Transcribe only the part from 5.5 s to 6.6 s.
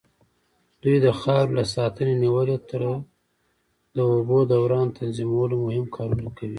مهم کارونه کوي.